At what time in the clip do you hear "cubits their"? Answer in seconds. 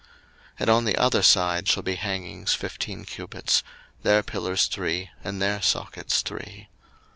3.05-4.23